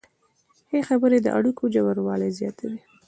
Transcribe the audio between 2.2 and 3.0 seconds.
زیاتوي.